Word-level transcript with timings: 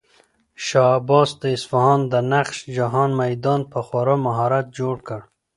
شاه 0.65 0.91
عباس 0.99 1.29
د 1.41 1.43
اصفهان 1.57 1.99
د 2.11 2.13
نقش 2.33 2.57
جهان 2.77 3.09
میدان 3.21 3.61
په 3.71 3.79
خورا 3.87 4.15
مهارت 4.25 4.65
جوړ 4.79 4.95
کړ. 5.07 5.19